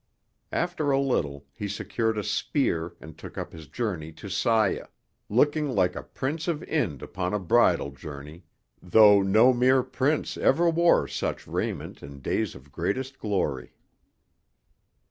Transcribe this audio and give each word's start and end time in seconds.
After 0.51 0.89
a 0.89 0.99
little 0.99 1.45
he 1.53 1.67
secured 1.67 2.17
a 2.17 2.23
spear 2.23 2.93
and 2.99 3.15
took 3.15 3.37
up 3.37 3.53
his 3.53 3.67
journey 3.67 4.11
to 4.13 4.29
Saya, 4.29 4.87
looking 5.29 5.69
like 5.75 5.95
a 5.95 6.01
prince 6.01 6.47
of 6.47 6.63
Ind 6.63 7.03
upon 7.03 7.35
a 7.35 7.39
bridal 7.39 7.91
journey 7.91 8.43
though 8.81 9.21
no 9.21 9.53
mere 9.53 9.83
prince 9.83 10.37
ever 10.37 10.67
wore 10.71 11.07
such 11.07 11.45
raiment 11.45 12.01
in 12.01 12.19
days 12.19 12.55
of 12.55 12.71
greatest 12.71 13.19
glory. 13.19 13.75